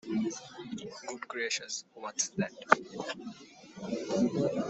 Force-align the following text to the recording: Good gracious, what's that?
Good 1.07 1.27
gracious, 1.27 1.85
what's 1.93 2.29
that? 2.29 2.57